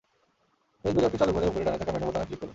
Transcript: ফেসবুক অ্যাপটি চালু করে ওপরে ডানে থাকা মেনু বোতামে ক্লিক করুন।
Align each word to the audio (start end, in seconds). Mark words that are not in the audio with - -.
ফেসবুক 0.85 1.03
অ্যাপটি 1.03 1.17
চালু 1.21 1.31
করে 1.35 1.45
ওপরে 1.47 1.63
ডানে 1.65 1.77
থাকা 1.77 1.91
মেনু 1.93 2.05
বোতামে 2.07 2.25
ক্লিক 2.25 2.39
করুন। 2.39 2.49